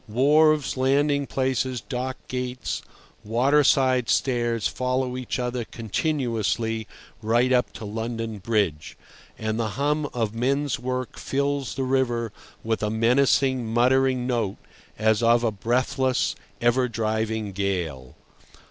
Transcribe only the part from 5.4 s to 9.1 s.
continuously right up to London Bridge,